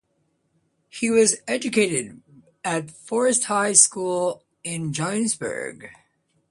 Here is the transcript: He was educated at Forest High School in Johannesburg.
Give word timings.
He 0.89 1.11
was 1.11 1.35
educated 1.47 2.23
at 2.63 2.89
Forest 2.89 3.43
High 3.43 3.73
School 3.73 4.41
in 4.63 4.93
Johannesburg. 4.93 5.91